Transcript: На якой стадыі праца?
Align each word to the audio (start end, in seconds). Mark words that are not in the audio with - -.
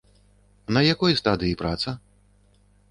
На 0.77 0.81
якой 0.93 1.11
стадыі 1.21 1.55
праца? 1.61 1.89